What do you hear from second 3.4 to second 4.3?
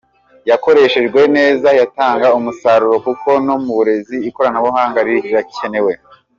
no mu burezi